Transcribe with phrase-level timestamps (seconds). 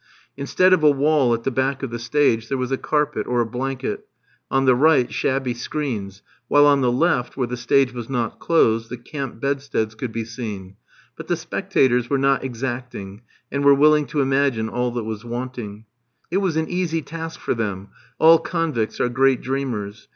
[0.35, 3.39] Instead of a wall at the back of the stage, there was a carpet or
[3.41, 4.07] a blanket;
[4.49, 8.89] on the right, shabby screens; while on the left, where the stage was not closed,
[8.89, 10.75] the camp bedsteads could be seen;
[11.15, 15.85] but the spectators were not exacting, and were willing to imagine all that was wanting.
[16.31, 20.07] It was an easy task for them; all convicts are great dreamers.